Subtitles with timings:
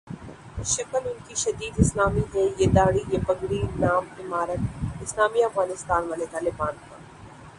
[0.73, 4.61] شکل انکی شدید اسلامی ہے، یہ دھاڑی، یہ پگڑی، نام امارت
[5.03, 6.95] اسلامیہ افغانستان والے طالبان کا۔